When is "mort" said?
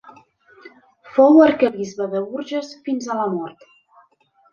3.35-3.69